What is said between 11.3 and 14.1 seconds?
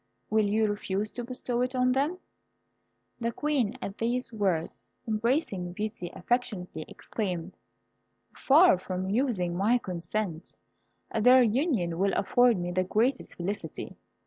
union will afford me the greatest felicity!